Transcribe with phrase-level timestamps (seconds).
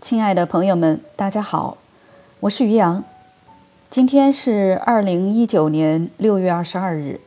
[0.00, 1.78] 亲爱的朋友们，大家好，
[2.40, 3.02] 我是于洋。
[3.90, 7.20] 今天是二零一九年六月二十二日，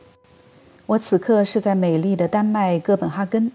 [0.86, 3.52] 我此刻是在美丽的丹麦哥本哈根，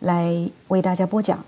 [0.00, 1.44] 来为大家播讲。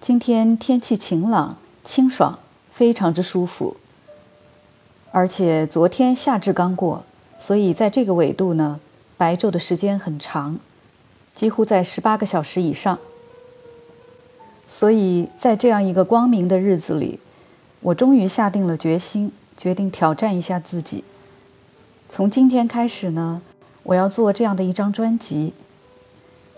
[0.00, 2.38] 今天天气晴朗、清爽，
[2.70, 3.76] 非常之舒服。
[5.10, 7.04] 而且昨天夏至刚过，
[7.38, 8.80] 所以在这个纬度呢，
[9.16, 10.58] 白昼的时间很长，
[11.34, 12.98] 几乎在十八个小时以上。
[14.66, 17.20] 所以在这样一个光明的日子里，
[17.80, 21.04] 我终于下定了决心，决定挑战一下自己。
[22.08, 23.42] 从今天开始呢，
[23.82, 25.52] 我要做这样的一张专辑，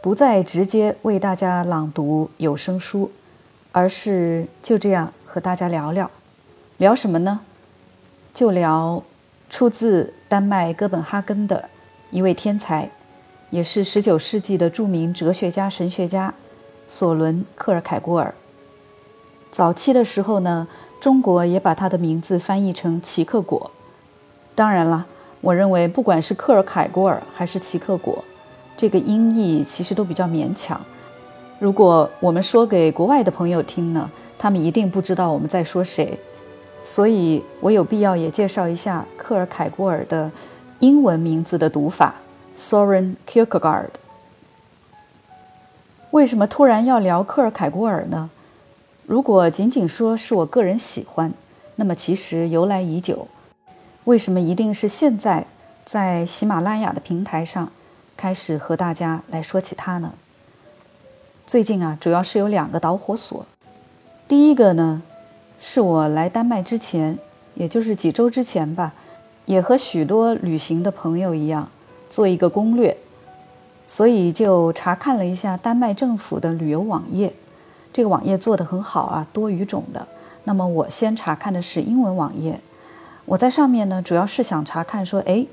[0.00, 3.10] 不再直接为大家朗读有声书，
[3.72, 6.10] 而是就这样和大家聊聊。
[6.78, 7.40] 聊什么呢？
[8.32, 9.02] 就聊
[9.48, 11.68] 出自丹麦哥本哈根的
[12.10, 12.90] 一位天才，
[13.50, 16.34] 也是19世纪的著名哲学家、神学家。
[16.86, 18.34] 索伦·克尔凯郭尔。
[19.50, 20.66] 早期的时候呢，
[21.00, 23.70] 中国也把他的名字翻译成齐克果。
[24.54, 25.06] 当然了，
[25.40, 28.22] 我认为不管是克尔凯郭尔还是齐克果，
[28.76, 30.80] 这个音译其实都比较勉强。
[31.58, 36.18] 如果我们说给国外的朋友听呢，他们一定不知道我们在说谁。
[36.82, 40.30] 所以我有必要也介绍一下克尔凯郭尔的
[40.78, 42.14] 英文名字的读法
[42.56, 43.88] ：Soren Kierkegaard。
[46.16, 48.30] 为什么突然要聊克尔凯郭尔呢？
[49.04, 51.30] 如果仅仅说是我个人喜欢，
[51.74, 53.28] 那么其实由来已久。
[54.04, 55.44] 为什么一定是现在
[55.84, 57.70] 在喜马拉雅的平台上
[58.16, 60.14] 开始和大家来说起他呢？
[61.46, 63.44] 最近啊，主要是有两个导火索。
[64.26, 65.02] 第一个呢，
[65.60, 67.18] 是我来丹麦之前，
[67.52, 68.94] 也就是几周之前吧，
[69.44, 71.68] 也和许多旅行的朋友一样，
[72.08, 72.96] 做一个攻略。
[73.86, 77.32] 所以就查看了一下丹麦政府的旅游网页，
[77.92, 80.06] 这个网页做得很好啊，多语种的。
[80.44, 82.60] 那么我先查看的是英文网页，
[83.24, 85.46] 我在上面呢，主要是想查看说，哎，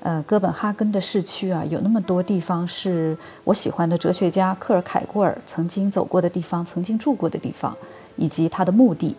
[0.00, 7.76] 呃，哥本哈根的市区啊，有那么多地方是我喜欢的哲学家克尔凯郭尔曾经走过的地方，曾经住过的地方，
[8.16, 9.14] 以及他的墓地。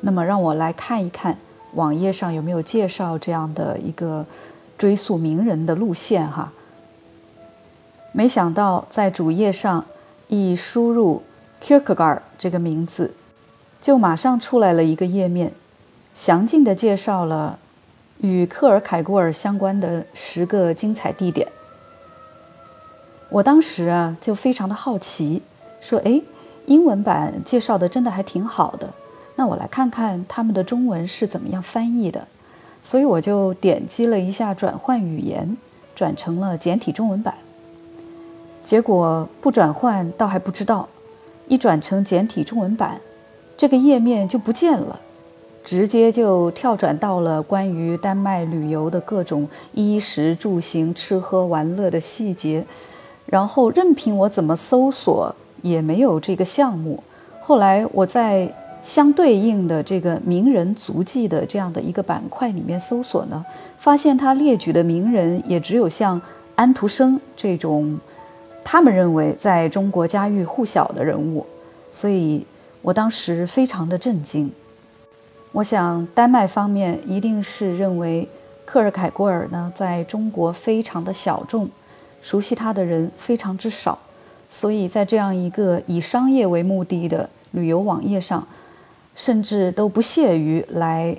[0.00, 1.36] 那么让我来看一看
[1.74, 4.24] 网页上有没有介绍这样的一个
[4.78, 6.50] 追溯名人的路线哈。
[8.12, 9.84] 没想到在主页上
[10.28, 11.22] 一输入
[11.62, 13.14] KIRKA 2这个名字，
[13.80, 15.52] 就马上出来了一个页面，
[16.14, 17.58] 详尽的介绍了
[18.20, 21.46] 与克尔凯郭尔相关的十个精彩地点。
[23.28, 25.40] 我当时啊就非常的好奇，
[25.80, 26.20] 说：“哎，
[26.66, 28.92] 英文版介绍的真的还挺好的，
[29.36, 32.26] 那我来看看他们的中文是怎么样翻译的。”
[32.82, 35.56] 所以我就点击了一下转换语言，
[35.94, 37.34] 转成了简体中文版。
[38.62, 40.88] 结果不转换倒还不知道，
[41.48, 43.00] 一转成简体中文版，
[43.56, 45.00] 这个页面就不见了，
[45.64, 52.64] 直接就跳转到了关于丹麦旅游的各种衣食住行、吃喝玩乐的细节，
[53.26, 57.02] 然后任凭我怎么搜索也没有这个项目。
[57.40, 63.44] 后来我在相对应的这个名人足迹的这样的一个板块里面搜索呢，
[63.78, 66.20] 发现他列举的名人也只有像
[66.54, 67.98] 安徒生这种。
[68.72, 71.44] 他们认为在中国家喻户晓的人物，
[71.90, 72.46] 所以
[72.82, 74.48] 我当时非常的震惊。
[75.50, 78.28] 我想丹麦方面一定是认为
[78.64, 81.68] 克尔凯郭尔呢在中国非常的小众，
[82.22, 83.98] 熟悉他的人非常之少，
[84.48, 88.46] 所以在这样一个以商业为目的的旅游网页上，
[89.16, 91.16] 甚至都不屑于来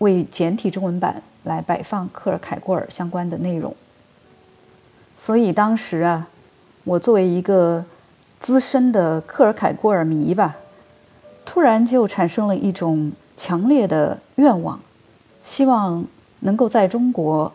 [0.00, 3.74] 为简体中文版来摆放克尔凯郭尔相关的内容。
[5.16, 6.28] 所以当时啊。
[6.84, 7.84] 我作为一个
[8.40, 10.56] 资深的克尔凯郭尔迷吧，
[11.44, 14.80] 突然就产生了一种强烈的愿望，
[15.42, 16.04] 希望
[16.40, 17.52] 能够在中国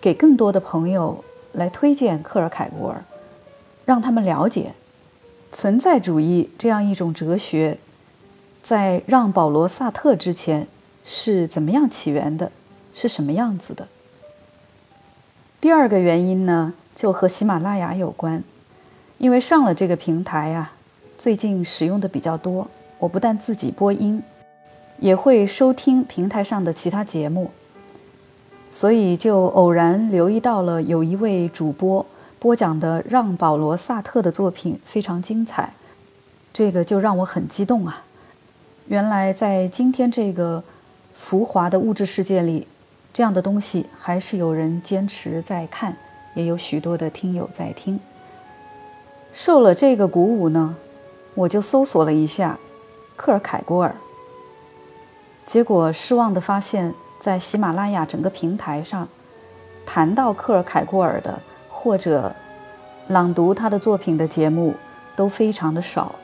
[0.00, 3.04] 给更多的朋友来推荐克尔凯郭尔，
[3.84, 4.72] 让他们了解
[5.52, 7.78] 存在主义这样一种哲学，
[8.62, 10.66] 在让保罗·萨特之前
[11.04, 12.50] 是怎么样起源的，
[12.94, 13.88] 是什么样子的。
[15.60, 18.42] 第二个原因呢，就和喜马拉雅有关。
[19.20, 20.72] 因为上了这个平台呀，
[21.18, 22.66] 最近使用的比较多。
[22.98, 24.22] 我不但自己播音，
[24.98, 27.50] 也会收听平台上的其他节目，
[28.70, 32.04] 所以就偶然留意到了有一位主播
[32.38, 35.74] 播讲的让·保罗·萨特的作品非常精彩，
[36.50, 38.02] 这个就让我很激动啊！
[38.86, 40.64] 原来在今天这个
[41.14, 42.66] 浮华的物质世界里，
[43.12, 45.94] 这样的东西还是有人坚持在看，
[46.34, 48.00] 也有许多的听友在听。
[49.32, 50.74] 受了这个鼓舞呢，
[51.34, 52.58] 我就搜索了一下
[53.16, 53.94] 克尔凯郭尔。
[55.46, 59.08] 结果失望地发现，在喜马拉雅整个平台上，
[59.84, 61.38] 谈到克尔凯郭尔的
[61.68, 62.34] 或者
[63.08, 64.74] 朗读他的作品的节目
[65.16, 66.14] 都非常的少。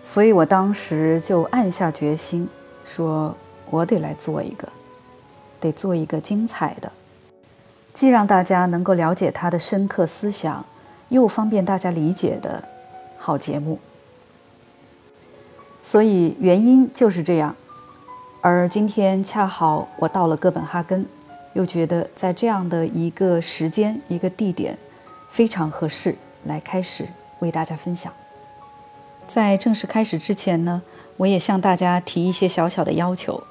[0.00, 2.48] 所以我当时就暗下决心，
[2.84, 3.34] 说
[3.70, 4.68] 我得来做一个，
[5.60, 6.90] 得做一个精彩的，
[7.92, 10.64] 既让大家能够了解他的深刻思想，
[11.12, 12.64] 又方便大家理解的
[13.18, 13.78] 好节目。
[15.82, 17.54] 所以原因就是这样。
[18.40, 21.06] 而今天恰好我到了哥本哈根，
[21.52, 24.76] 又觉得在这样的一个时间、一个地点，
[25.28, 27.06] 非常合适来开始
[27.40, 28.12] 为大家分享。
[29.28, 30.82] 在正式开始之前呢，
[31.18, 33.42] 我也向大家提一些小小的要求。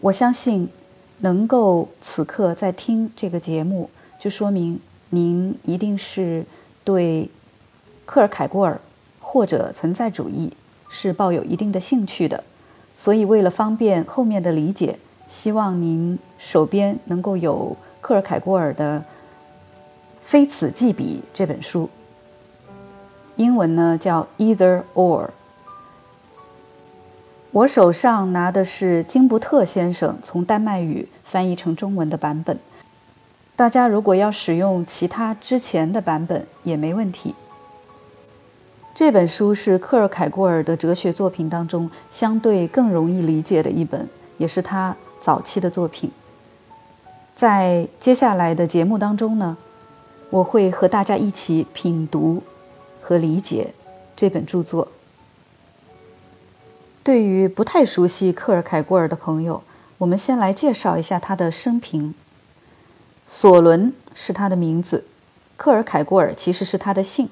[0.00, 0.68] 我相信，
[1.18, 3.88] 能够此刻在听这个节目，
[4.18, 4.80] 就说明
[5.14, 6.42] 您一定是
[6.84, 7.30] 对
[8.06, 8.80] 克尔凯郭尔
[9.20, 10.50] 或者存在主义
[10.88, 12.42] 是抱有一定的兴趣的。
[12.94, 18.98] 所以，为了方便后面的理解，希望您手边能够有克尔凯郭尔的
[20.22, 21.90] 《非此即彼》这本书。
[23.36, 25.28] 英文呢叫 Either or。
[27.50, 32.58] 我手上拿的是金布特先生从丹麦语翻译成中文的版本。
[33.62, 37.32] 大家如果要使用其他之前的版本也没问题。
[38.92, 46.10] 这本书是克尔凯郭尔的哲学作品当中相对更容易理解的一本，也是他早期的作品。
[47.36, 49.56] 在接下来的节目当中呢，
[50.30, 52.42] 我会和大家一起品读。
[53.00, 53.72] 和理解
[54.16, 54.88] 这本著作。
[57.04, 59.62] 对于不太熟悉克尔凯郭尔的朋友，
[59.98, 62.12] 我们先来介绍一下他的生平。
[63.34, 65.06] 索伦是他的名字，
[65.56, 67.30] 克尔凯郭尔其实是他的姓。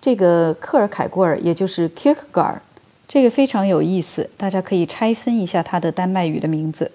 [0.00, 2.60] 这个克尔凯郭尔也就是 kierkgaard
[3.08, 6.92] 这个非常有意思，大家可以拆分一下他的丹麦语的名字。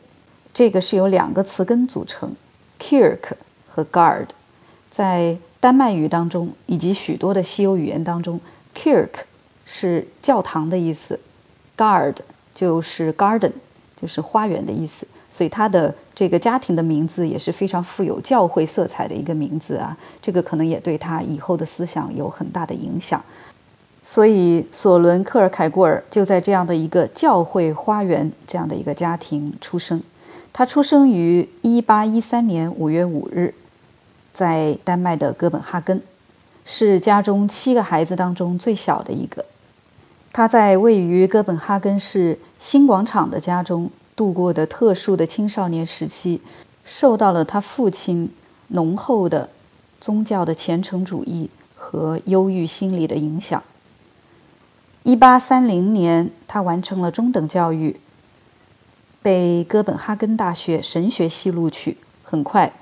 [0.54, 2.34] 这个是由两个词根组成
[2.80, 3.34] ，Kirk
[3.68, 4.30] 和 guard，
[4.90, 5.38] 在。
[5.62, 8.40] 丹麦语当中，以及许多的西欧语言当中
[8.74, 9.10] ，kirk
[9.66, 11.20] 是教堂的意思
[11.76, 12.16] ，guard
[12.56, 13.52] 就是 garden，
[13.98, 15.06] 就是花园的意思。
[15.32, 19.98] 所以他的这个家庭的名字也是非常富有教会色彩的一个名字啊。
[20.22, 23.24] 这个可能也对他以后的思想有很大的影响。
[24.04, 30.02] 所以索伦·克尔凯郭尔就在这样的一个教会花园这样的一个家庭出生。
[30.52, 33.54] 他出生于1813年5月5日。
[34.32, 36.02] 在丹麦的哥本哈根，
[36.64, 39.44] 是家中七个孩子当中最小的一个。
[40.32, 46.42] 他在位于哥本哈根市新广场的家中度过的特殊的青少年时期，
[46.84, 48.30] 受到了他父亲
[48.68, 49.50] 浓厚的
[50.02, 53.64] 宗教的虔诚主义和忧郁心理的影响。
[55.04, 57.98] 一八三零年，他完成了中等教育，
[59.22, 61.96] 被哥本哈根大学神学系录取。
[62.22, 62.74] 很快。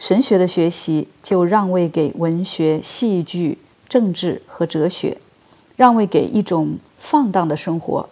[0.00, 3.58] 神学的学习就让位给文学、戏剧、
[3.88, 5.18] 政治和哲学，
[5.76, 8.08] 让位给一种放荡的生活，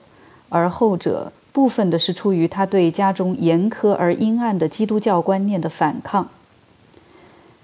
[0.49, 6.29] 而后者部分的是出于他对家中严苛而阴暗的基督教观念的反抗。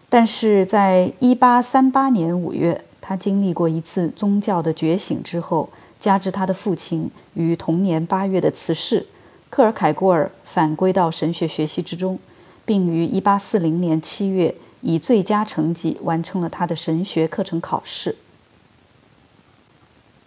[0.08, 5.68] 但是在1838年5月，他经历过一次宗教的觉醒之后，
[5.98, 9.06] 加之他的父亲于同年8月的辞世，
[9.50, 12.18] 克尔凯郭尔返归到神学学习之中。
[12.66, 18.16] 并于1840年7月以最佳成绩完成了他的神学课程考试。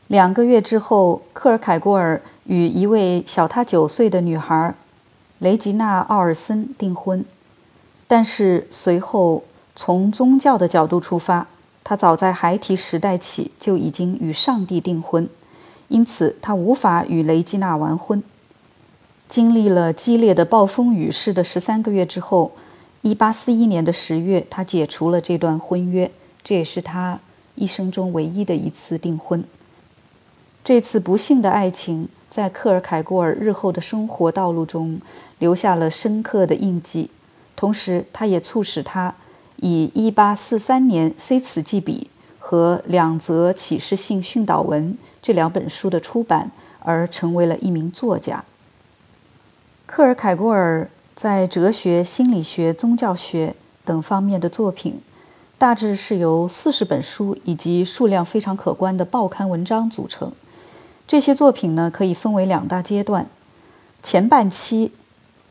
[0.10, 4.74] 两个月之后，克尔凯郭尔与一位小他九岁的女孩
[5.38, 7.24] 雷吉娜·奥尔森订婚。
[8.08, 9.44] 但是随后，
[9.76, 11.46] 从宗教的角度出发，
[11.84, 15.30] 他早在孩提时代起就已经与上帝订婚，
[15.90, 18.24] 因此他无法与雷吉娜完婚。
[19.28, 22.54] 经历了激烈的暴风雨式的十三个月之后，
[23.04, 26.10] 一八四一年的十月，他解除了这段婚约。
[26.44, 27.20] 这也是他
[27.54, 29.44] 一生中唯一的一次订婚。
[30.64, 35.02] 这次不幸的爱情在克尔凯郭尔日后的生活道路中
[35.40, 37.10] 留下了深刻的印记，
[37.56, 39.16] 同时，它也促使他
[39.56, 46.52] 以一八四三年《非此即彼》和两则启示性训导文这两本书的出版
[46.82, 48.44] 而成为了一名作家。
[49.88, 55.02] 克尔凯郭尔在哲学、心理学、宗教学等方面的作品，
[55.58, 60.32] 大致是由四十本书以及数量非常可观的报刊文章组成。
[61.10, 63.26] 这些作品呢，可以分为两大阶段。
[64.04, 64.92] 前半期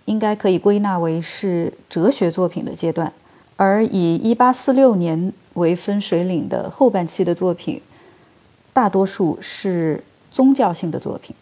[0.04, 3.12] 应该可以归纳为是哲学作品的阶段，
[3.56, 7.82] 而以一八四六年为分水岭的后半期的作品，
[8.72, 11.34] 大多数是宗教性的作品。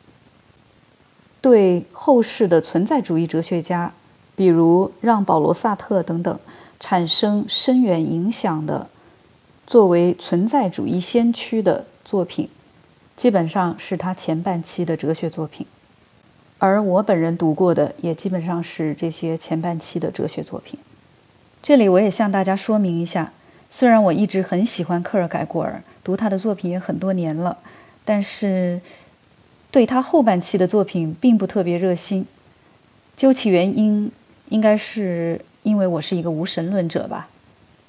[1.43, 3.93] 对后世的存在主义哲学家，
[4.35, 6.39] 比如让·保罗·萨特等等，
[6.81, 8.89] 产生深远影响的，
[9.67, 12.49] 作为存在主义先驱的作品，
[13.17, 15.67] 基本上是他前半期的哲学作品。
[16.59, 20.79] 而我本人读过的，也基本上是这些前半期的哲学作品。
[21.63, 23.33] 这里我也向大家说明一下，
[23.69, 27.59] 虽然我一直很喜欢克尔盖郭尔，读他的作品也很多年了，
[28.05, 28.81] 但是。
[29.69, 32.25] 对他后半期的作品并不特别热心，
[33.15, 34.11] 究其原因，
[34.49, 37.29] 应该是因为我是一个无神论者吧，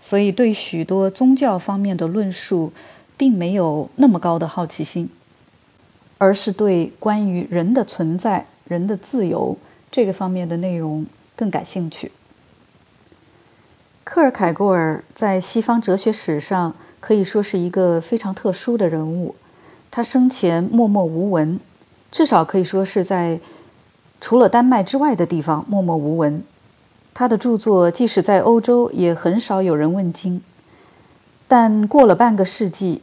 [0.02, 2.74] 所以对许多宗教方面的论述，
[3.16, 5.10] 并没有那么高的好奇心，
[6.18, 9.58] 而是对关于人的存在、人的自由
[9.92, 11.06] 这个方面的内容
[11.36, 12.12] 更感兴趣。
[14.04, 19.36] 克尔凯郭尔在西方哲学史上可以说是一个非常特殊的人物，
[19.92, 21.60] 他生前默默无闻。
[22.10, 23.40] 至少可以说是在
[24.22, 26.42] 除了丹麦之外的地方默默无闻。
[27.14, 30.42] 他的著作即使在欧洲也很少有人问津。
[31.48, 33.02] 但过了半个世纪，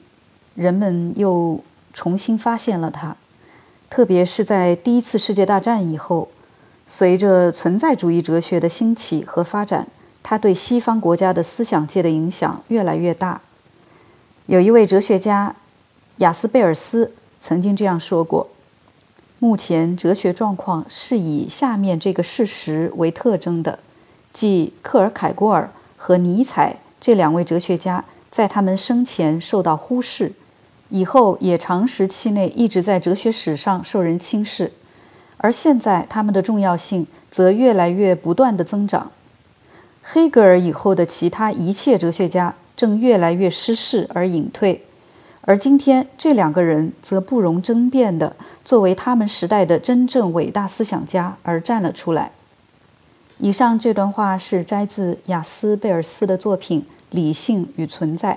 [0.55, 1.61] 人们又
[1.95, 3.17] 重新发现了他，
[3.89, 6.29] 特别是在第一次世界大战以后，
[6.87, 9.87] 随着存在主义哲学的兴起和发展，
[10.23, 13.41] 他对西方国家的思想界的影响越来越大。
[14.47, 15.55] 有一位哲学家
[16.19, 18.49] 雅斯贝尔斯曾经这样说过。
[19.39, 23.79] 目前哲学状况是以下面这个事实为特征的，
[24.33, 30.33] 即克尔凯郭尔和尼采这两位哲学家在他们生前受到忽视，
[30.89, 34.73] 以后也长时期内一直在哲学史上受人轻视，
[35.39, 39.11] 而现在他们的重要性则越来越不断的增长。
[40.03, 44.85] 黑格尔以后的其他一切哲学家正越来越失势而隐退。
[45.47, 52.31] 而今天，这两个人则不容争辩地作为他们时代的真正伟大思想家而站了出来。
[53.39, 58.33] 以上这段话是摘自雅斯贝尔斯的作品《理性与存在》。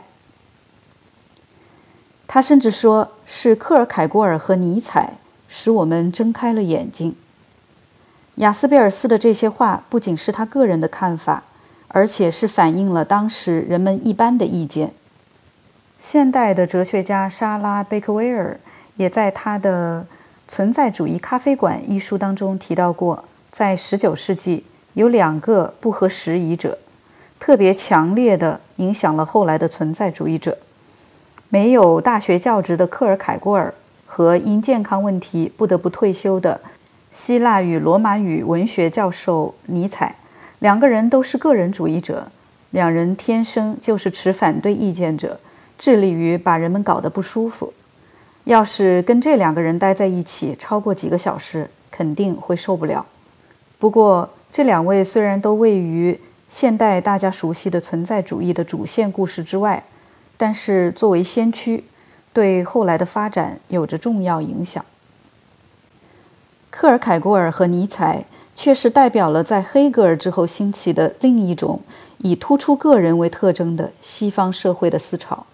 [2.27, 5.13] 他甚至说是克尔凯郭尔和尼采
[5.47, 7.15] 使我们睁开了眼睛。
[8.35, 11.43] 雅斯贝尔斯的这些话不仅是他个人的看法，
[11.87, 14.93] 而且是反映了当时人们一般的意见。
[15.97, 18.59] 现代的哲学家莎拉·贝克威尔
[18.97, 20.01] 也在他的
[20.47, 26.77] 《存在主义咖啡馆》一书当中提到过，在19世纪有两个不合时宜者，
[27.39, 30.59] 特别强烈地影响了后来的存在主义者：
[31.49, 33.73] 没有大学教职的克尔凯郭尔
[34.05, 36.59] 和因健康问题不得不退休的
[37.11, 40.15] 希腊与罗马语文学教授尼采。
[40.59, 42.31] 两个人都是个人主义者，
[42.71, 45.39] 两人天生就是持反对意见者。
[45.79, 47.71] 致力于把人们搞得不舒服。
[48.45, 53.05] 要是跟这两个人待在一起超过几个小时，肯定会受不了。
[53.77, 59.83] 不过，这两位虽然都位于现代大家熟悉的存在主义的主线故事之外，
[60.37, 61.83] 但是作为先驱，
[62.31, 64.85] 对后来的发展有着重要影响。
[66.69, 68.25] 克尔凯郭尔和尼采
[68.55, 71.81] 却是代表了在黑格尔之后兴起的另一种
[72.19, 75.45] 以突出个人为特征的西方社会的思潮。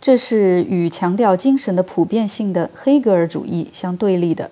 [0.00, 4.50] 这是与强调精神的普遍性的黑格尔主义相对立的。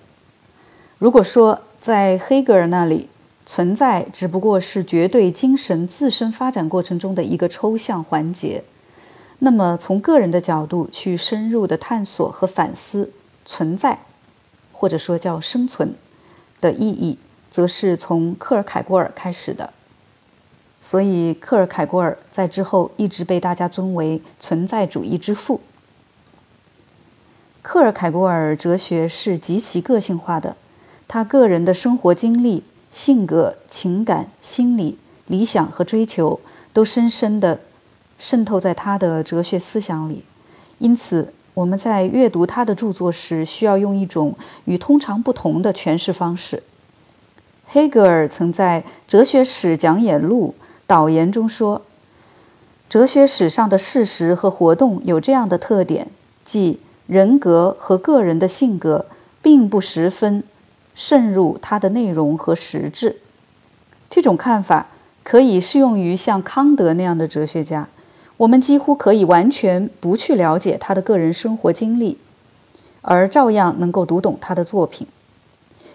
[0.98, 3.08] 如果说在黑格尔那里，
[3.44, 8.64] 存在只不过是绝对精神自身发展过程中的一个抽象环节，
[9.38, 13.12] 那么从个人的角度去深入的探索和反思
[13.44, 13.98] 存在，
[14.72, 15.94] 或者说叫生存
[16.60, 17.18] 的意义，
[17.50, 19.72] 则是从克尔凯郭尔开始的。
[20.80, 25.60] 所以，克尔凯郭尔在之后一直被大家尊为存在主义之父。
[27.62, 30.56] 克尔凯郭尔哲学是极其个性化的，
[31.08, 32.62] 他个人的生活经历、
[32.92, 36.40] 性格、情感、心理、理想和追求
[36.72, 37.60] 都深深的
[38.18, 40.24] 渗透在他的哲学思想里。
[40.78, 46.62] 因此，我们在阅读他的著作时，需要用一种与通常不同的诠释方式。
[47.66, 50.54] 黑格尔曾在《哲学史讲演录》。
[50.88, 51.82] 导言中说，
[52.88, 56.08] 哲学史上的事实和活动有这样的特点，
[56.44, 59.06] 即人格和个人的性格
[59.42, 60.44] 并不十分
[60.94, 63.16] 渗入它的内容和实质。
[64.08, 64.86] 这种看法
[65.24, 67.88] 可以适用于像康德那样的哲学家。
[68.38, 72.18] 我们几乎可以完全不去了解他的个人生活经历，
[73.00, 75.06] 而照样能够读懂他的作品。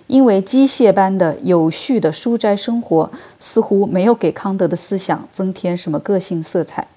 [0.07, 6.87] 因为机械般的有序的书斋生活似乎没有给康德的思想增添什么个性色彩。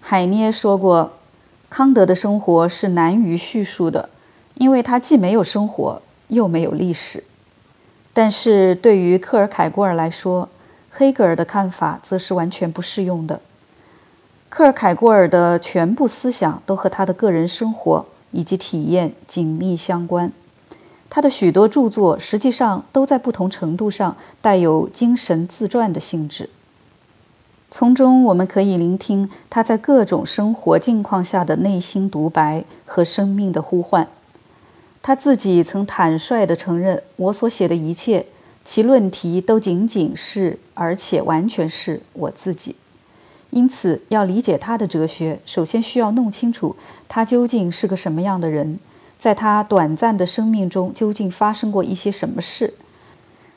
[0.00, 1.12] 海涅说过
[1.68, 4.08] ：“康德的生活是难于叙述的，
[4.54, 7.24] 因为他既没有生活，又没有历史。
[8.14, 10.48] 但是对于克尔凯郭尔来说，
[10.90, 13.40] 黑格尔的看法则是完全不适用的。
[14.48, 20.32] 克尔凯郭尔的全部思想都和他的个人生活以及体验紧密相关。
[21.10, 26.50] 他的许多著作实际上都在不同程度上带有精神自传的性质。
[27.70, 34.08] 从中我们可以聆听他在各种生活境况下的内心独白和生命的呼唤。
[35.02, 38.26] 他自己曾坦率地承认：“我所写的一切，
[38.64, 42.76] 其论题都仅仅是，而且完全是我自己。”
[43.50, 46.76] 因此，要理解他的哲学，首先需要弄清楚
[47.08, 48.78] 他究竟是个什么样的人，
[49.18, 52.74] 在他短暂的生命中究竟发生过一些什么事，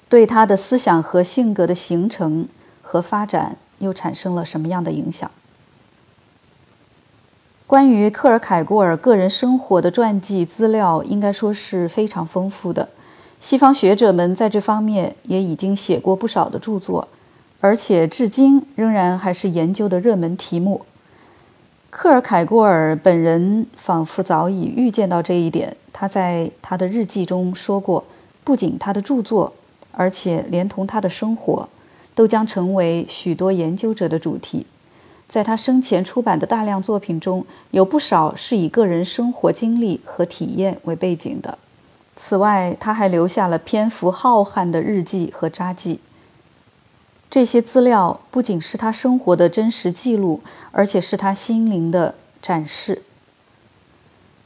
[0.07, 2.47] 对他的思想和性格的形成
[2.81, 5.29] 和发展又产生了什么样的影响。
[7.67, 12.89] 关于克尔凯郭尔个人生活的传记资料，应该说是非常丰富的。
[13.39, 17.07] 西方学者们在这方面也已经写过不少的著作。
[17.61, 20.81] 而且至今仍然还是研究的热门题目。
[21.91, 25.77] 克尔凯郭尔本人仿佛早已预见到这一点。
[25.93, 28.03] 他在他的日记中说过，
[28.43, 29.53] 不仅他的著作，
[29.91, 31.69] 而且连同他的生活，
[32.15, 34.65] 都将成为许多研究者的主题。
[35.27, 41.57] 在他生前出版的大量作品中，有不少是以个人生活经历和体验为背景的。
[42.15, 45.99] 此外，他还留下了篇幅浩瀚的日记和札记。
[47.31, 50.41] 这些资料不仅是他生活的真实记录，
[50.73, 53.03] 而且是他心灵的展示。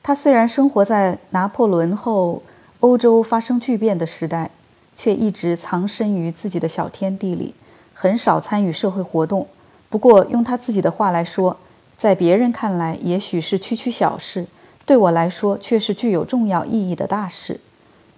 [0.03, 2.43] 他虽然生活在拿破仑后
[2.81, 4.51] 欧洲发生巨变的时代，
[4.93, 7.55] 却一直藏身于自己的小天地里，
[7.95, 9.47] 很少参与社会活动。
[9.89, 11.57] 不过，用他自己的话来说，
[11.97, 14.45] 在别人看来也许是区区小事，
[14.85, 17.59] 对我来说却是具有重要意义的大事。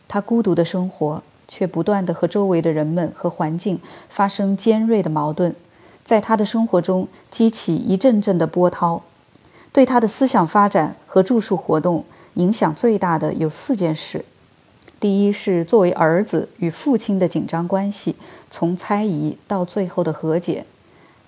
[0.09, 1.23] 他孤独的生活。
[1.47, 3.79] 却不断地和周围的人们和环境
[4.09, 5.55] 发生尖锐的矛盾，
[6.03, 9.01] 在他的生活中激起一阵阵的波涛。
[9.71, 12.03] 对他的思想发展和著述活动
[12.35, 14.25] 影响最大的有四件事：
[14.99, 18.15] 第一是作为儿子与父亲的紧张关系，
[18.49, 20.63] 从猜疑到最后的和解；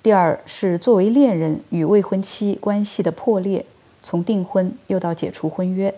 [0.01, 3.65] 第二是作为恋人与未婚妻关系的破裂，
[4.01, 5.91] 从订婚又到解除婚约；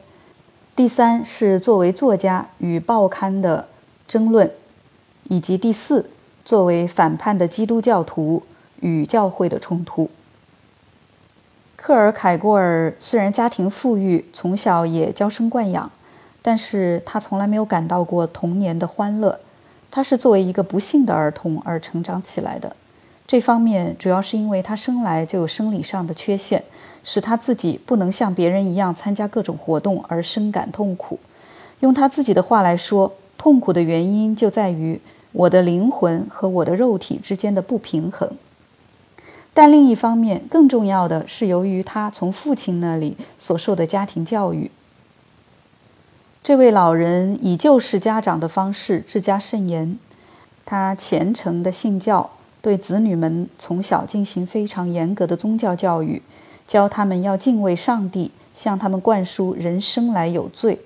[0.75, 3.67] 第三是作为作家与报刊的。
[4.11, 4.51] 争论，
[5.29, 6.09] 以及第四，
[6.43, 8.43] 作为反叛的基督教徒
[8.81, 10.09] 与教会的冲突。
[11.77, 15.89] 克尔凯郭尔虽然家庭富裕，从小也娇生惯养，
[16.41, 19.39] 但是他从来没有感到过童年的欢乐。
[19.89, 22.75] 他是作为一个不幸的儿童而成长起来的。
[23.25, 26.61] 这方面主要是因为他生来就有生理上的缺陷，
[27.01, 31.17] 使他自己不能像别人一样参加各种活动而深感痛苦。
[31.79, 33.13] 用他自己的话来说。
[33.41, 35.01] 痛苦的原因就在于
[35.31, 38.29] 我的灵魂和我的肉体之间的不平衡，
[39.51, 44.69] 但另一方面，更重要的是由于他从父亲那里所受的家庭教育。
[46.43, 49.97] 这位老人以旧式家长的方式治家甚严，
[50.63, 52.29] 他虔诚的信教，
[52.61, 56.21] 对子女们从小进行非常严格的宗教教育，
[56.67, 60.77] 教他们要敬畏上帝，向他们灌输人生来有罪。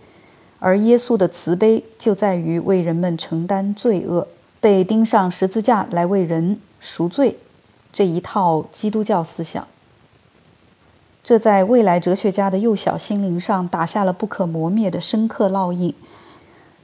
[0.59, 4.27] 而耶稣的慈悲就在于为人们承担罪恶，
[4.59, 7.37] 被钉上十字架来为人赎罪，
[7.91, 9.67] 这一套基督教思想，
[11.23, 15.93] 这在未来哲学家的幼小心灵上打下了不可磨灭的深刻烙印，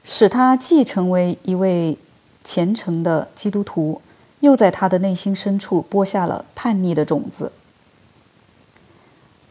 [0.04, 1.98] 使他既成为一位
[2.44, 4.02] 虔诚的基督徒，
[4.42, 7.52] 又在他的内心深处播下了叛逆的种子。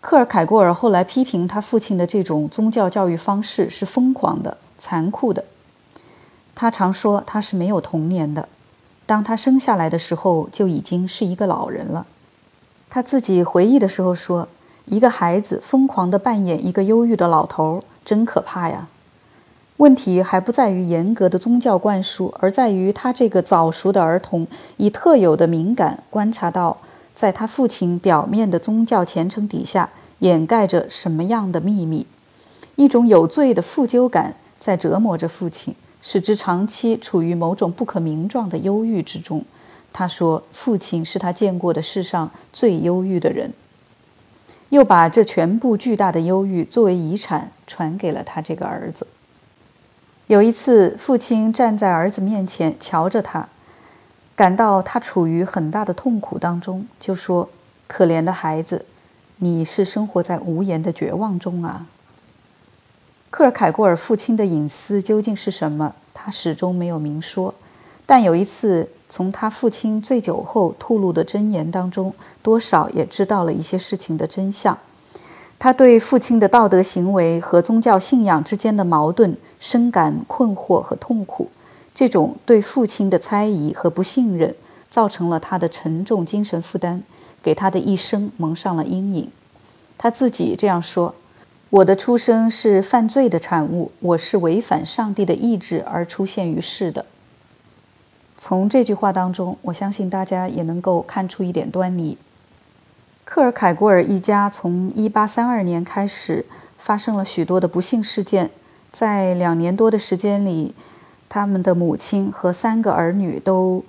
[0.01, 5.45] 克尔凯郭尔后来批评他父亲的这种宗教教育方式是疯狂的、残酷的。
[6.55, 8.49] 他常说他是没有童年的，
[9.05, 12.07] 当他生下来的时候就已经是一个老人了。
[12.89, 14.49] 他自己回忆的时候说
[14.87, 18.89] ：“一个孩子疯狂地扮演一个忧郁的老头，真可怕呀！”
[19.77, 24.47] 问题还不在于严格的宗教灌输，而在于他这个早熟的儿童
[24.79, 26.79] 以特有的敏感观察到。
[27.15, 32.07] 在他父亲表面的宗教虔诚底下，掩盖着什么样的秘密？
[32.77, 39.45] 一种有罪的负疚感在折磨着父亲，使之长期处于某种不可名状的忧郁之中。
[39.93, 43.53] 他说：“父亲是他见过的世上最忧郁的人。”
[44.71, 49.07] 又把这全部巨大的忧郁作为遗产传给了他这个儿子。
[50.29, 53.49] 有一次，父亲站在儿子面前，瞧着他。
[54.41, 57.47] 感到他处于很大的痛苦当中，就说
[57.87, 58.87] ：“可怜的孩子，
[59.37, 61.85] 你是生活在无言的绝望中啊。
[63.29, 65.95] 克尔凯郭尔父亲的隐私究竟是什么？
[66.15, 67.55] 他始终没有明说。
[68.07, 74.79] 但有一次，从他父亲醉酒后吐露的真言当中，多少也知道了一些事情的真相。
[75.59, 81.51] 他对父亲的道德行为和宗教信仰之间的矛盾深感困惑和痛苦。
[82.01, 84.55] 这种对父亲的猜疑和不信任，
[84.89, 87.03] 造成了他的沉重精神负担，
[87.43, 89.31] 给他的一生蒙上了阴影。
[89.99, 91.15] 他自己这样说。
[91.69, 97.05] 我的出生是犯罪的产物，我是违反上帝的意志而出现于世的。
[98.39, 102.17] 从这句话当中，我相信大家也能够看出一点端倪。
[103.27, 106.47] 克尔凯郭尔一家从1832年开始
[106.79, 108.49] 发生了许多的不幸事件，
[108.91, 110.75] 在两年多的时间里，
[111.31, 113.83] 他们的母亲和三个儿女都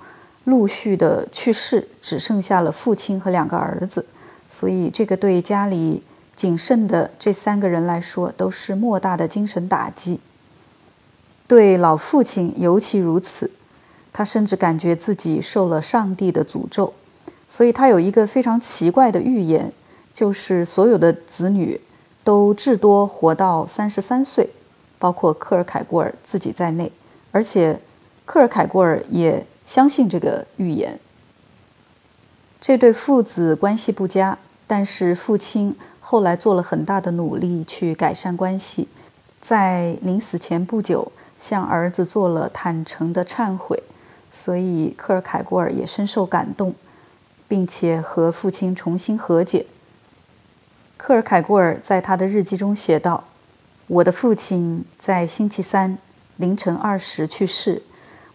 [0.45, 4.05] 陆续的去世，只剩下了父亲和两个儿子，
[4.49, 6.01] 所以这个对家里。
[6.33, 10.19] 谨慎的这三个人来说，都是莫大的精神打击。
[11.45, 13.51] 对老父亲尤其如此，
[14.11, 16.93] 他甚至感觉自己受了上帝的诅咒。
[17.47, 19.71] 所以他有一个非常奇怪的预言，
[20.13, 21.79] 就是所有的子女
[22.23, 24.49] 都至多活到三十三岁，
[24.97, 26.91] 包括克尔凯郭尔自己在内。
[27.31, 27.79] 而且，
[28.25, 30.99] 克尔凯郭尔也相信这个预言。
[32.59, 35.75] 这对父子关系不佳，但是父亲。
[36.03, 38.89] 后来做了很大的努力去改善关系，
[39.39, 43.81] 在临死前不久向儿子做了坦诚的忏悔，
[44.29, 46.75] 所以克尔凯郭尔也深受感动，
[47.47, 49.65] 并且和父亲重新和解。
[50.97, 53.23] 克尔凯郭尔在他的日记中写道
[53.87, 55.97] ：“我的父亲在星期三
[56.37, 57.81] 凌晨二时去世，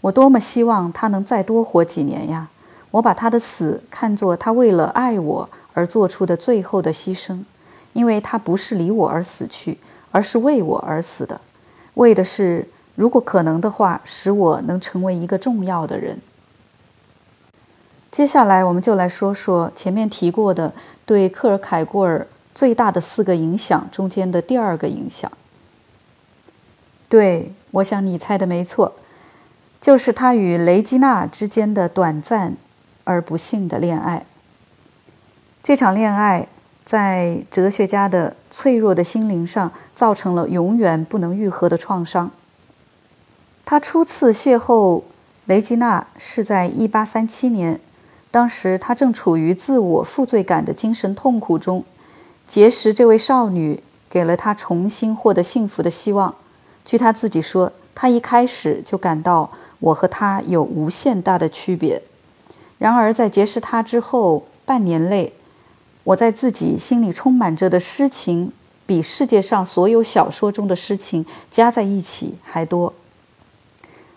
[0.00, 2.48] 我多么希望他能再多活几年呀！
[2.92, 7.44] 我把他的死看作他为了爱我而做出的最后的牺牲。”
[7.92, 9.78] 因为他不是离我而死去，
[10.12, 11.40] 而是为我而死的，
[11.94, 16.20] 为的是如果可能的话，使我能成为一个重要的人。
[18.10, 20.74] 接下来，我们就来说说前面提过的
[21.06, 25.32] 对克尔凯郭尔最大的四个影响中间的第二个影响。
[27.08, 28.94] 对，我想你猜的没错，
[29.80, 32.56] 就是他与雷吉娜之间的短暂
[33.04, 34.26] 而不幸的恋爱。
[35.62, 36.48] 这场恋爱。
[36.84, 42.30] 在哲学家的脆弱的心灵上造成了永远不能愈合的创伤。
[43.64, 45.02] 他初次邂逅
[45.46, 47.80] 雷吉娜是在1837年，
[48.30, 51.84] 当时他正处于自我负罪感的精神痛苦中，
[52.46, 56.36] 结识这位少女给了他重新获得幸福的希望。
[56.86, 62.00] 据他自己说，他一开始就感到我和他有无限大的区别。
[62.78, 65.34] 然而在结识他之后半年内。
[66.04, 68.52] 我在自己心里充满着的诗情，
[68.86, 72.94] 比世界上所有小说中的诗情加在一起还多。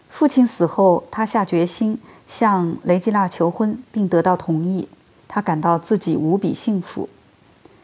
[0.08, 4.88] 父亲死后，他下决心向雷吉娜求婚，并得到同意。
[5.27, 7.10] 他感到自己无比幸福。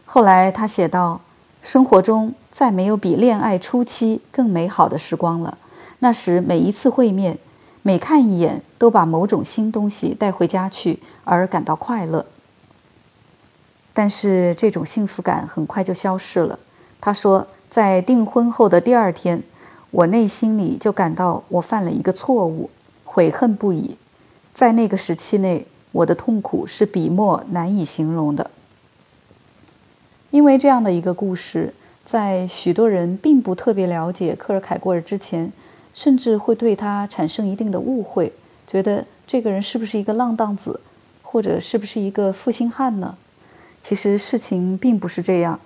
[0.05, 1.21] 后来他写道
[1.65, 5.57] ：“生活中再没有比恋爱初期更美好的时光了。
[5.97, 7.39] 那时每一次会面，
[7.81, 12.23] 每看一眼，都把某种新东西带回家去，而感到快乐。”
[13.95, 16.59] 但是这种幸福感很快就消失了。
[17.01, 19.41] 他说，在订婚后的第二天，
[19.89, 22.69] 我内心里就感到我犯了一个错误，
[23.03, 23.97] 悔恨不已。
[24.53, 28.51] 在那个时期内，我的痛苦是笔墨难以形容的。
[30.31, 35.51] 因为这样的一个故事，在许多人并不特别了解克尔凯郭尔之前，
[35.93, 38.33] 甚至会对他产生一定的误会，
[38.67, 40.79] 觉得这个人是不是一个浪荡子，
[41.21, 43.15] 或者是不是一个负心汉呢？
[43.81, 45.59] 其实事情并不是这样。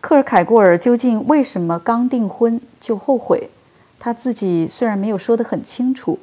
[0.00, 3.50] 克尔凯郭尔究竟为什么刚订婚就后悔？
[3.98, 6.18] 他自己虽然没有说得很清楚，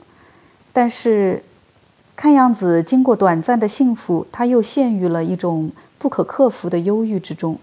[0.74, 1.43] 但是
[2.15, 7.57] 看样子经过短暂的幸福，他又陷于了一种不可克服的忧郁之中。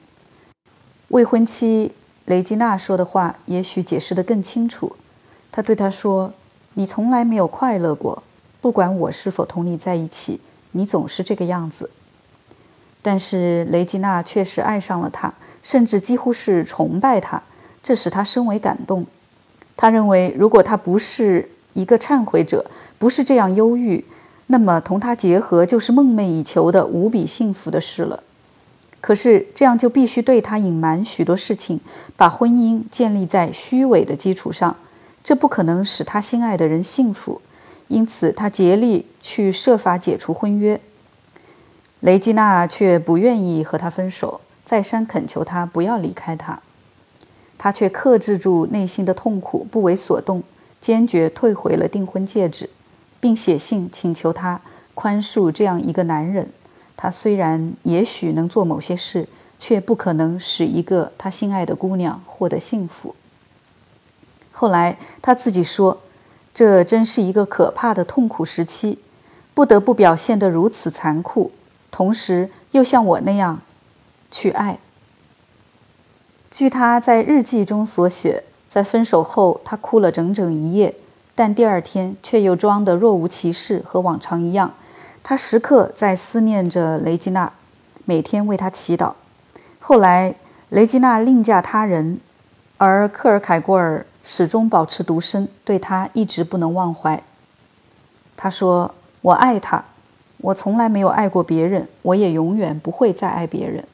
[1.08, 1.92] 未婚妻
[2.24, 4.96] 雷吉娜说的话也许解释得更清楚。
[5.52, 6.32] 他对他说
[6.74, 8.22] ：“你从来没有快乐过，
[8.60, 10.40] 不管我是否同你在一起，
[10.72, 11.90] 你总是这个样子。”
[13.00, 17.40] 但是雷吉娜确实爱上了他，甚至几乎是崇拜他，
[17.82, 19.06] 这使他深为感动。
[19.76, 22.64] 他认为，如果他不是一个忏悔者，
[22.98, 24.04] 不是这样忧郁，
[24.46, 28.22] 那么同他结合就是梦寐以求的无比幸福的事了。
[29.00, 31.80] 可是这样就必须对他隐瞒许多事情，
[32.16, 34.76] 把婚姻建立在虚伪的基础上，
[35.22, 37.40] 这不可能使他心爱的人幸福。
[37.88, 40.80] 因此，他竭力去设法解除婚约。
[42.00, 46.61] 雷吉娜却不愿意和他分手，再三恳求他不要离开他。
[47.59, 50.42] 他却克制住内心的痛苦，不为所动，
[50.80, 52.68] 坚决退回了订婚戒指，
[53.24, 54.60] 并写信请求他
[54.92, 56.50] 宽恕这样一个男人。
[56.94, 59.26] 他虽然也许能做某些事，
[59.58, 63.14] 却不可能使一个他心爱的姑娘获得幸福。
[64.52, 66.02] 后来他自己说
[66.52, 68.98] ：“这真是一个可怕的痛苦时期，
[69.54, 71.50] 不得不表现得如此残酷，
[71.90, 73.62] 同时又像我那样
[74.30, 74.78] 去爱。”
[76.52, 80.94] 据他在日记中所写，在分手后，他哭了整整一夜，
[81.34, 84.72] 但第二天却又装得若无其事，和往常一样。
[85.22, 87.52] 他时刻在思念着雷吉娜，
[88.04, 89.12] 每天为她祈祷。
[89.78, 90.34] 后来，
[90.68, 92.20] 雷吉娜另嫁他人，
[92.76, 97.22] 而克尔凯郭尔始终保持独身，对他一直不能忘怀。
[98.36, 99.84] 他说：“我爱他，
[100.38, 103.84] 我从来没有爱过别人，我也永远不会再爱别人。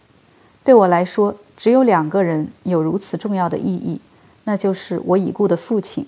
[0.65, 4.01] 对我来说。”只有两个人有如此重要的意义，
[4.45, 6.07] 那就是我已故的父亲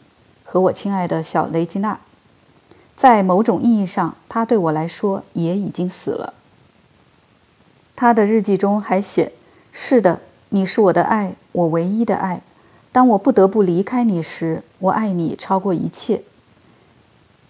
[0.53, 1.99] 和我亲爱的小雷吉娜。
[2.95, 6.35] 在某种意义上，他对我来说也已经死了。
[7.97, 9.33] 他的日记中还写
[9.73, 12.43] ：“是的，你是我的爱，我唯一的爱。
[12.93, 16.21] 当我不得不离开你时，我爱你超过一切。”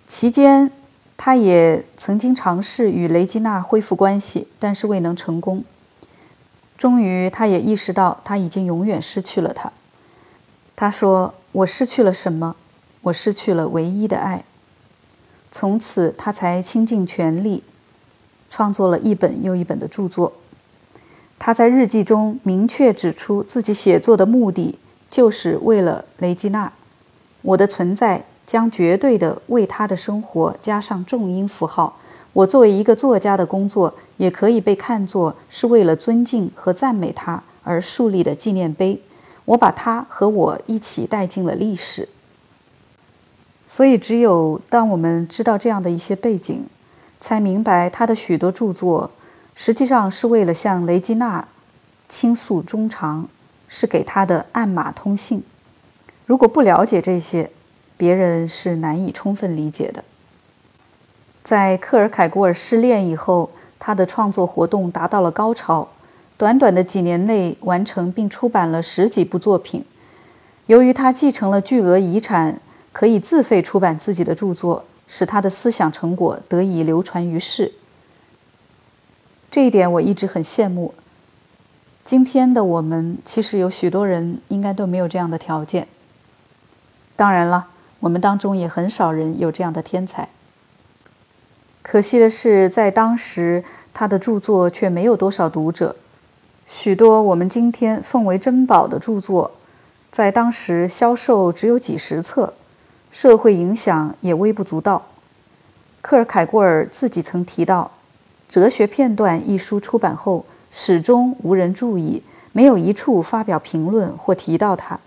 [0.07, 0.71] 期间，
[1.17, 5.65] 他也曾经尝试与雷吉娜恢复关系，但是未能成功。
[6.79, 9.73] 终于，他也意识到他已经永远失去了她。
[10.77, 12.55] 他说：“我失去了什么？
[13.03, 14.45] 我失去了唯一的爱。”
[15.51, 17.63] 从此，他才倾尽全力，
[18.49, 20.33] 创作了一本又一本的著作。
[21.39, 24.79] 他在日记中明确指出，自己写作的目的
[25.11, 26.73] 就是为了雷吉娜。
[27.43, 31.99] 我的存在将绝对的为他的生活加上重音符号。
[32.33, 38.99] 我作为一个作家的工作，也可以被看作是为了尊敬和赞美他而树立的纪念碑。
[39.45, 42.09] 我把他和我一起带进了历史。
[43.75, 46.67] 所以，只有当我们知道这样的一些背景，
[47.23, 49.11] 才明白他的许多著作
[49.55, 51.49] 实际上是为了向雷吉娜
[52.07, 53.27] 倾诉衷肠，
[53.67, 55.43] 是给他的暗码通信。
[56.27, 57.51] 如果不了解这些，
[57.97, 60.05] 别人是难以充分理解的。
[61.43, 65.89] 在克尔凯郭尔失恋以后，他的创作活动达到了高潮，
[66.37, 69.83] 短短的几年内完成并出版了十几部作品。
[70.67, 72.61] 由于他继承了巨额遗产，
[72.93, 77.73] 可以自费出版自己的著作，使他的思想成果得以流传于世。
[79.51, 80.95] 这一点我一直很羡慕。
[82.05, 85.87] 今天的我们，其实有许多人应该都没有这样的条件。
[87.15, 87.69] 当然了，
[88.01, 90.29] 我们当中也很少人有这样的天才。
[91.83, 95.97] 可惜的是，在当时，他的著作却没有多少读者。
[96.67, 99.53] 许多我们今天奉为珍宝的著作，
[100.11, 102.55] 在当时销售只有几十册，
[103.13, 105.07] 社会影响也微不足道。
[106.01, 107.93] 克尔凯郭尔自己曾提到，
[108.53, 114.99] 《哲学片段》一书出版后，始终无人注意，没有一处发表评论或提到他。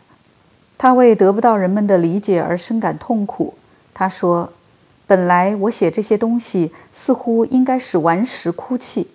[0.78, 3.56] 他为得不到人们的理解而深感痛苦。
[3.94, 4.54] 他说。
[5.08, 9.06] 本来我写这些东西似乎应该使顽石哭泣，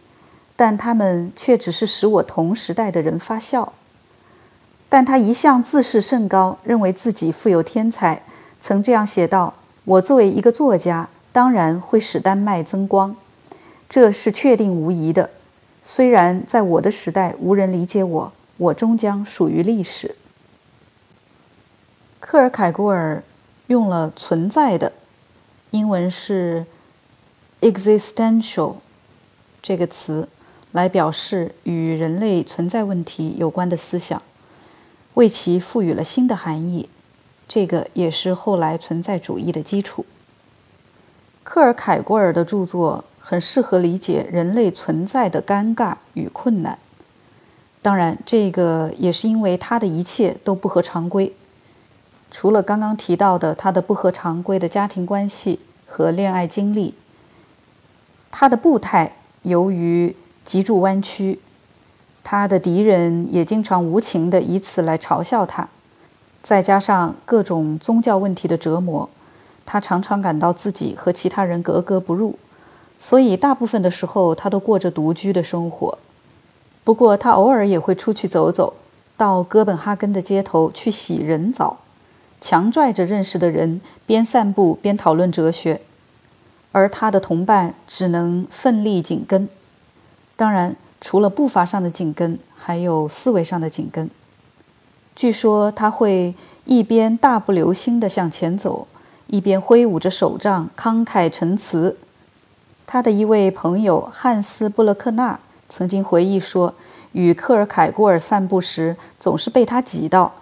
[0.54, 3.72] 但他们却只是使我同时代的人发笑。
[4.88, 8.22] 但他一向自视甚高，认为自己富有天才，
[8.60, 13.16] 曾这样写道：“我作为一个作家，当然会使丹麦增光，
[13.88, 15.30] 这是确定无疑的。
[15.82, 20.14] 虽然在我的时代无人理解我，我终将属于历史。”
[22.20, 23.22] 克尔凯郭尔
[23.68, 24.92] 用了“存在的”。
[25.70, 26.66] 英文是
[27.60, 28.74] “existential”
[29.62, 30.28] 这个词，
[30.72, 34.20] 来表示与人类存在问题有关的思想，
[35.14, 36.90] 为其赋予了新的含义。
[37.52, 40.06] 这个也是后来存在主义的基础。
[41.42, 46.78] 克尔凯郭尔的著作很适合理解人类存在的尴尬与困难。
[47.82, 51.34] 当然，这个也是因为他的一切都不合常规。
[52.30, 55.58] 除了刚刚提到的他的不合常规的家庭关系
[55.88, 56.94] 和恋爱经历，
[58.30, 61.40] 他的步态由于脊柱弯曲，
[62.22, 65.68] 他的敌人也经常无情地以此来嘲笑他，
[66.42, 69.08] 再加上各种宗教问题的折磨，
[69.66, 72.38] 他常常感到自己和其他人格格不入，
[72.98, 75.98] 所以大部分的时候他都过着独居的生活。
[76.82, 78.74] 不过他偶尔也会出去走走，
[79.16, 81.78] 到哥本哈根的街头去洗人澡。
[82.40, 85.82] 强拽着认识的人，边散步边讨论哲学，
[86.72, 89.46] 而他的同伴只能奋力紧跟。
[90.36, 94.08] 当然，除了步伐上的紧跟，还有思维上的紧跟。
[95.14, 98.86] 据说他会一边大步流星地向前走，
[99.26, 101.96] 一边挥舞着手杖，慷慨陈词。
[102.86, 106.74] 他的一位朋友汉斯·布勒克纳曾经回忆说，
[107.12, 110.32] 与克尔凯郭尔散步时，总是被他挤到，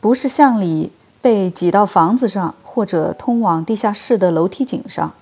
[0.00, 5.12] 不是向里被挤到房子上或者通往地下室的楼梯井上，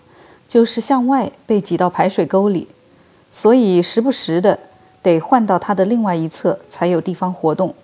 [0.49, 2.67] 就是向外被挤到排水沟里，
[3.31, 4.59] 所以时不时的
[5.03, 7.75] 得换到他的另外一侧才有地方活动。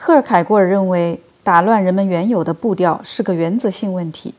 [0.00, 4.32] 克尔凯郭尔认为，打乱人们原有的步调是个原则性问题。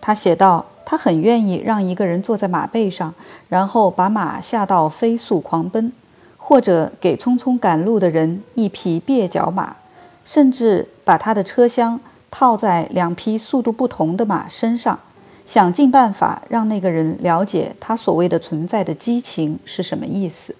[0.00, 3.14] 他写道：“他很愿意让一个人坐在马背上，
[3.50, 5.92] 然后把马吓到飞速狂奔，
[6.38, 9.76] 或者给匆匆赶路的人一匹蹩脚马，
[10.24, 14.98] 甚至把他的车厢套在两匹速度不同的马身上，
[15.44, 20.56] 想尽办法让那个人了解他所谓的存在的激情是什么意思。”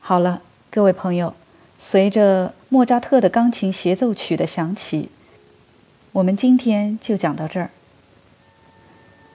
[0.00, 1.32] 好了，各位朋友。
[1.78, 5.10] 随着莫扎特的钢琴协奏曲的响起，
[6.12, 7.70] 我们今天就讲到这儿。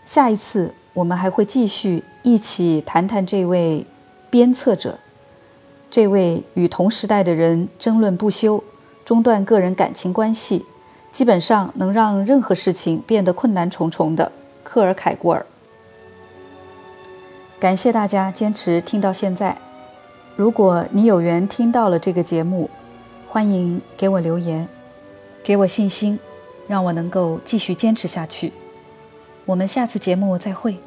[0.04, 3.86] 下一次我们还会继续一起谈谈这位
[4.32, 4.98] 鞭策者，
[5.90, 8.64] 这位与同时代的人争论不休、
[9.06, 10.66] 中断个人感情关系，
[11.12, 14.32] 基本上能让任何事情变得困难重重的
[14.64, 15.46] 克尔凯郭尔。
[17.60, 19.56] 感谢大家坚持听到现在。
[20.36, 22.70] 如果你有缘听到了这个节目，
[23.28, 24.68] 欢迎给我留言，
[25.44, 26.20] 给我信心，
[26.68, 28.52] 让我能够继续坚持下去。
[29.46, 30.78] 我们下次节目再会。